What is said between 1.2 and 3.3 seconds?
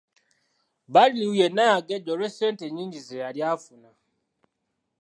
yenna yagejja olw'essente ennyingi ze